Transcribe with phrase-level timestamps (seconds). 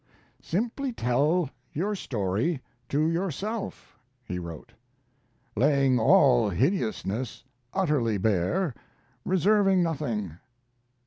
[0.41, 2.59] "Simply tell your story
[2.89, 4.73] to yourself," he wrote,
[5.55, 8.73] "laying all hideousness utterly bare,
[9.25, 10.37] reserving nothing.